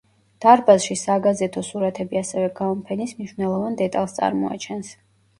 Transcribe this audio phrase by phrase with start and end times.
[0.43, 4.91] დარბაზში საგაზეთო სურათები ასევე გამოფენის მნიშვნელოვან დეტალს წარმოაჩენს.